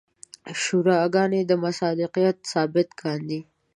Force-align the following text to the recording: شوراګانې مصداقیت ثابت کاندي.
شوراګانې 0.61 1.41
مصداقیت 1.63 2.37
ثابت 2.51 2.87
کاندي. 3.01 3.39